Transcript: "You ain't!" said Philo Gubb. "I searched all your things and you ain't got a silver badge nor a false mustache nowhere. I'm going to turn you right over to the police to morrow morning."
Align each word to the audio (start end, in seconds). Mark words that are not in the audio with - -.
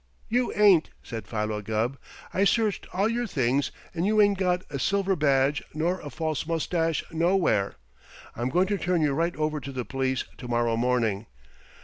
"You 0.29 0.51
ain't!" 0.53 0.89
said 1.03 1.27
Philo 1.27 1.61
Gubb. 1.61 1.95
"I 2.33 2.43
searched 2.43 2.87
all 2.91 3.07
your 3.07 3.27
things 3.27 3.69
and 3.93 4.03
you 4.03 4.19
ain't 4.19 4.39
got 4.39 4.63
a 4.71 4.79
silver 4.79 5.15
badge 5.15 5.61
nor 5.75 6.01
a 6.01 6.09
false 6.09 6.47
mustache 6.47 7.03
nowhere. 7.11 7.75
I'm 8.35 8.49
going 8.49 8.65
to 8.69 8.79
turn 8.79 9.01
you 9.03 9.13
right 9.13 9.35
over 9.35 9.59
to 9.59 9.71
the 9.71 9.85
police 9.85 10.23
to 10.39 10.47
morrow 10.47 10.75
morning." 10.75 11.27